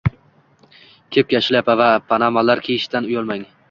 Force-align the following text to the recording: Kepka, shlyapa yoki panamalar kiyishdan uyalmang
Kepka, 1.17 1.43
shlyapa 1.49 1.79
yoki 1.81 2.03
panamalar 2.11 2.67
kiyishdan 2.69 3.13
uyalmang 3.15 3.51